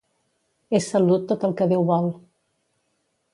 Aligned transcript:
És 0.79 0.87
salut 0.93 1.27
tot 1.33 1.45
el 1.49 1.53
que 1.61 1.67
Déu 1.75 1.85
vol. 1.91 2.09